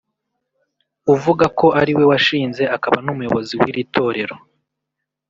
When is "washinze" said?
2.11-2.63